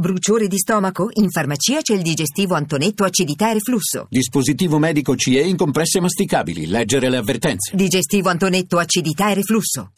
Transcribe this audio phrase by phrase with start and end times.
[0.00, 1.08] Bruciore di stomaco?
[1.14, 4.06] In farmacia c'è il digestivo Antonetto acidità e reflusso.
[4.08, 6.68] Dispositivo medico CE in compresse masticabili.
[6.68, 7.74] Leggere le avvertenze.
[7.74, 9.90] Digestivo Antonetto acidità e reflusso.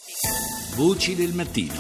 [0.74, 1.74] Voci del mattino.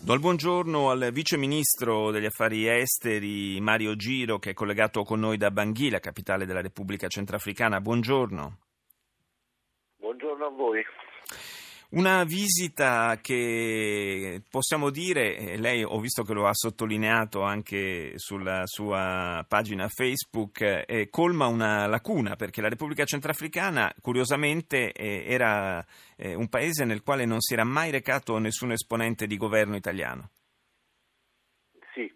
[0.00, 5.20] Do il buongiorno al vice ministro degli affari esteri Mario Giro che è collegato con
[5.20, 7.80] noi da Bangui, la capitale della Repubblica Centrafricana.
[7.80, 8.58] Buongiorno.
[9.98, 10.82] Buongiorno a voi.
[11.96, 19.42] Una visita che possiamo dire, lei ho visto che lo ha sottolineato anche sulla sua
[19.48, 25.82] pagina Facebook, eh, colma una lacuna perché la Repubblica Centrafricana curiosamente eh, era
[26.18, 30.28] eh, un paese nel quale non si era mai recato nessun esponente di governo italiano.
[31.94, 32.12] Sì,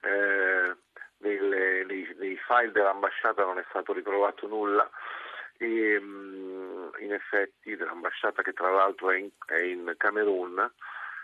[0.00, 0.76] eh,
[1.18, 1.38] dei,
[1.86, 4.90] dei, dei file dell'ambasciata non è stato ritrovato nulla
[5.58, 6.21] e mm,
[7.12, 10.70] in effetti dell'ambasciata che tra l'altro è in, è in Camerun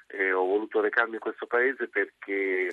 [0.07, 2.69] e ho voluto recarmi in questo paese perché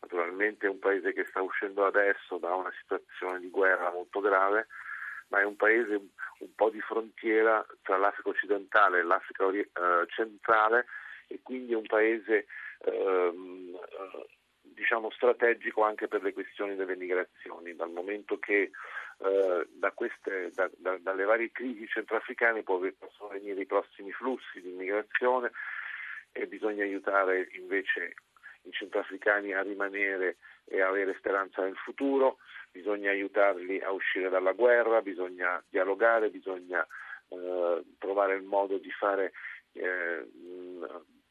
[0.00, 4.66] naturalmente è un paese che sta uscendo adesso da una situazione di guerra molto grave,
[5.28, 5.94] ma è un paese
[6.38, 10.86] un po' di frontiera tra l'Africa occidentale e l'Africa eh, centrale
[11.28, 12.46] e quindi è un paese
[12.84, 14.26] ehm, eh,
[14.62, 18.70] diciamo strategico anche per le questioni delle migrazioni, dal momento che
[19.18, 24.70] eh, da queste, da, da, dalle varie crisi centroafricane possono venire i prossimi flussi di
[24.70, 25.50] immigrazione
[26.32, 28.14] e bisogna aiutare invece
[28.62, 32.38] i centroafricani a rimanere e avere speranza nel futuro,
[32.70, 36.86] bisogna aiutarli a uscire dalla guerra, bisogna dialogare, bisogna
[37.28, 39.32] eh, trovare il modo di fare
[39.72, 40.26] eh,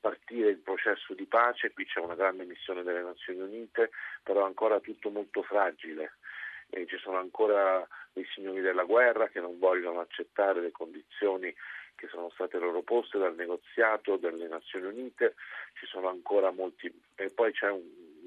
[0.02, 3.92] partire il processo di pace, qui c'è una grande missione delle Nazioni Unite,
[4.24, 6.14] però ancora tutto molto fragile
[6.70, 11.54] e ci sono ancora dei signori della guerra che non vogliono accettare le condizioni
[11.96, 15.36] che sono state loro poste dal negoziato delle Nazioni Unite,
[15.74, 17.84] ci sono ancora molti e poi c'è una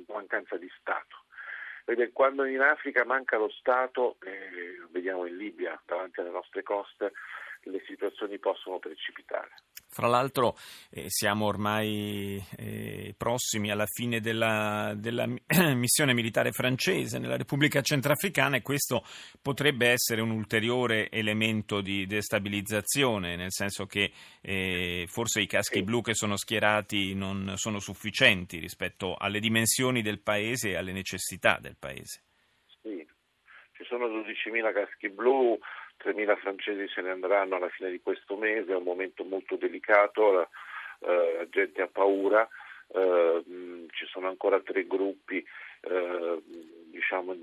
[0.07, 1.23] mancanza di Stato.
[1.85, 7.13] Vede, quando in Africa manca lo Stato, eh, vediamo in Libia davanti alle nostre coste,
[7.71, 9.51] le situazioni possono precipitare.
[9.95, 10.57] Fra l'altro
[10.91, 15.25] eh, siamo ormai eh, prossimi alla fine della, della,
[15.77, 19.05] missione militare francese nella Repubblica Centrafricana e questo
[19.41, 24.11] potrebbe essere un ulteriore elemento di destabilizzazione, nel senso che
[24.41, 30.21] eh, forse i caschi blu che sono schierati non sono sufficienti rispetto alle dimensioni del
[30.21, 32.23] paese e alle necessità del paese.
[33.75, 35.59] Ci sono 12.000 caschi blu
[36.03, 40.33] 3.000 francesi se ne andranno alla fine di questo mese, è un momento molto delicato,
[40.33, 40.49] la,
[41.01, 42.49] eh, la gente ha paura,
[42.89, 43.43] eh,
[43.91, 45.45] ci sono ancora tre gruppi
[45.81, 46.43] eh,
[46.91, 47.35] diciamo,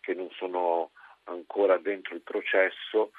[0.00, 0.90] che non sono
[1.24, 3.12] ancora dentro il processo.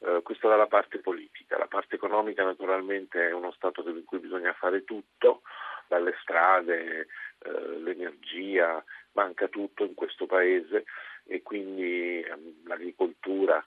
[0.00, 4.54] Uh, questo dalla parte politica, la parte economica naturalmente è uno Stato in cui bisogna
[4.54, 5.42] fare tutto,
[5.88, 7.06] dalle strade,
[7.44, 8.82] uh, l'energia,
[9.12, 10.84] manca tutto in questo paese
[11.26, 13.64] e quindi um, l'agricoltura,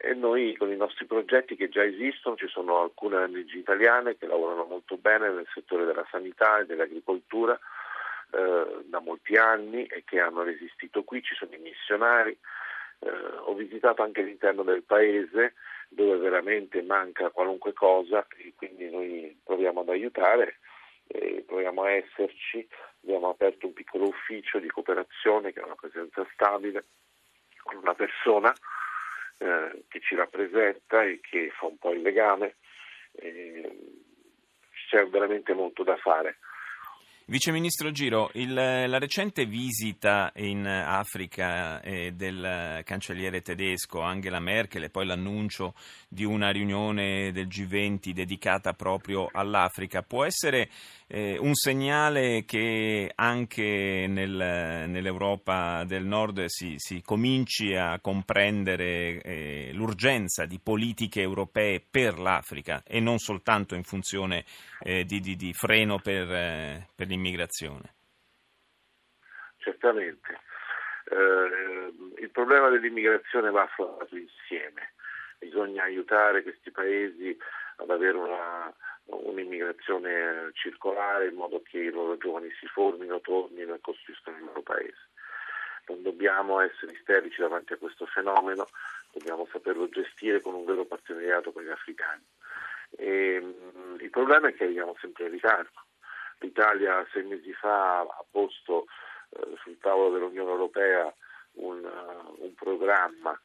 [0.00, 4.26] e noi con i nostri progetti che già esistono, ci sono alcune ONG italiane che
[4.26, 7.58] lavorano molto bene nel settore della sanità e dell'agricoltura
[8.30, 12.36] eh, da molti anni e che hanno resistito qui, ci sono i missionari.
[13.00, 15.54] Eh, ho visitato anche l'interno del paese
[15.88, 20.58] dove veramente manca qualunque cosa e quindi noi proviamo ad aiutare,
[21.08, 22.66] e proviamo a esserci,
[23.02, 26.84] abbiamo aperto un piccolo ufficio di cooperazione che ha una presenza stabile
[27.62, 28.52] con una persona
[29.38, 32.56] eh, che ci rappresenta e che fa un po' il legame.
[33.12, 33.76] Eh,
[34.88, 36.38] c'è veramente molto da fare.
[37.30, 44.84] Vice Ministro Giro, il, la recente visita in Africa eh, del cancelliere tedesco Angela Merkel
[44.84, 45.74] e poi l'annuncio
[46.08, 50.70] di una riunione del G20 dedicata proprio all'Africa può essere
[51.06, 59.70] eh, un segnale che anche nel, nell'Europa del Nord si, si cominci a comprendere eh,
[59.74, 64.44] l'urgenza di politiche europee per l'Africa e non soltanto in funzione
[64.80, 67.94] eh, di, di, di, freno per, eh, per l'immigrazione.
[69.56, 70.40] Certamente.
[71.10, 71.92] Eh,
[72.22, 74.94] il problema dell'immigrazione va affrontato insieme.
[75.38, 77.36] Bisogna aiutare questi paesi
[77.76, 78.72] ad avere una,
[79.04, 84.62] un'immigrazione circolare in modo che i loro giovani si formino, tornino e costruiscano il loro
[84.62, 85.10] paese.
[85.86, 88.68] Non dobbiamo essere isterici davanti a questo fenomeno,
[89.12, 92.22] dobbiamo saperlo gestire con un vero partenariato con gli africani.
[92.90, 95.86] E, mh, il problema è che arriviamo sempre in ritardo.
[96.40, 98.86] L'Italia sei mesi fa ha posto
[99.30, 101.12] eh, sul tavolo dell'Unione Europea
[101.54, 103.38] un, uh, un programma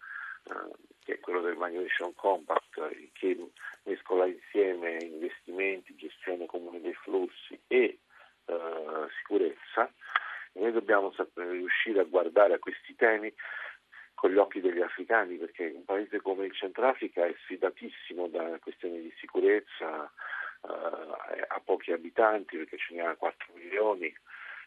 [0.43, 0.71] uh,
[1.03, 3.37] che è quello del Migration Compact, che
[3.83, 7.99] mescola insieme investimenti, gestione comune dei flussi e
[8.45, 9.91] eh, sicurezza.
[10.53, 13.33] E noi dobbiamo riuscire a guardare a questi temi
[14.13, 19.01] con gli occhi degli africani perché un paese come il Centrafrica è sfidatissimo da questioni
[19.01, 20.11] di sicurezza,
[20.65, 24.13] eh, ha pochi abitanti perché ce ne ha 4 milioni,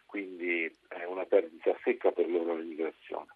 [0.04, 3.34] quindi è una perdita secca per loro l'immigrazione.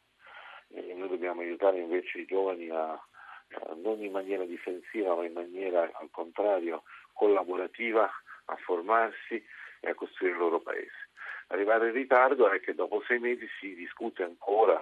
[0.72, 5.32] E noi dobbiamo aiutare invece i giovani a, a, non in maniera difensiva ma in
[5.32, 8.08] maniera al contrario collaborativa
[8.44, 9.44] a formarsi
[9.80, 11.08] e a costruire il loro paese.
[11.48, 14.80] Arrivare in ritardo è che dopo sei mesi si discute ancora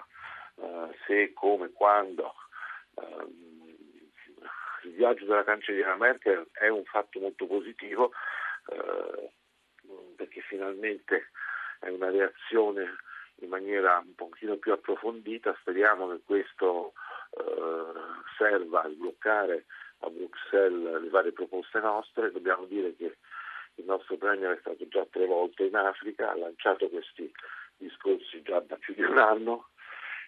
[0.56, 2.34] eh, se, come, quando.
[2.94, 3.47] Eh,
[4.88, 8.12] il viaggio della cancelliera Merkel è un fatto molto positivo
[8.70, 9.30] eh,
[10.16, 11.30] perché finalmente
[11.80, 12.96] è una reazione
[13.40, 16.92] in maniera un pochino più approfondita, speriamo che questo
[17.38, 17.92] eh,
[18.36, 19.66] serva a sbloccare
[20.00, 23.16] a Bruxelles le varie proposte nostre, dobbiamo dire che
[23.76, 27.30] il nostro Premier è stato già tre volte in Africa, ha lanciato questi
[27.76, 29.68] discorsi già da più di un anno.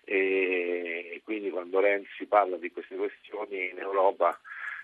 [0.04, 4.40] E quindi quando Renzi parla di queste questioni in Europa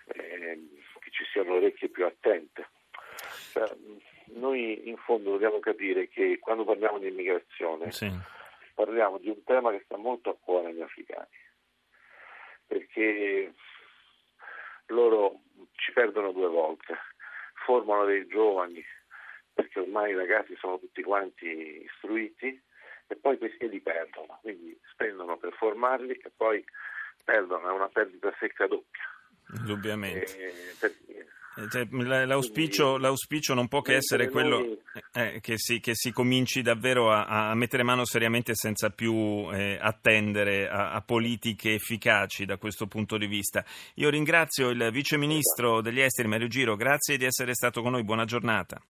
[0.07, 0.59] eh,
[0.99, 2.69] che ci siano orecchie più attente.
[3.51, 3.75] Cioè,
[4.35, 8.11] noi in fondo dobbiamo capire che quando parliamo di immigrazione sì.
[8.73, 11.37] parliamo di un tema che sta molto a cuore agli africani,
[12.65, 13.53] perché
[14.87, 15.41] loro
[15.75, 16.97] ci perdono due volte,
[17.65, 18.83] formano dei giovani,
[19.53, 22.61] perché ormai i ragazzi sono tutti quanti istruiti,
[23.07, 26.63] e poi questi li perdono, quindi spendono per formarli e poi
[27.23, 29.03] perdono, è una perdita secca doppia.
[29.53, 30.37] Indubbiamente.
[30.37, 30.95] Eh, per,
[31.57, 31.87] eh, cioè,
[32.25, 34.77] l'auspicio, l'auspicio, non può che essere quello
[35.13, 39.77] eh, che, si, che, si, cominci davvero a, a, mettere mano seriamente senza più eh,
[39.81, 43.65] attendere a, a, politiche efficaci da questo punto di vista.
[43.95, 48.03] Io ringrazio il Vice Ministro degli Esteri Mario Giro, grazie di essere stato con noi,
[48.03, 48.79] buona giornata.